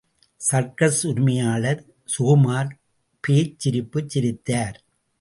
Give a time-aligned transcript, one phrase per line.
[0.41, 2.71] Circus உரிமையாளர் ககுமார்
[3.23, 4.77] பேய்ச் சிரிப்புச் சிரித்தார்.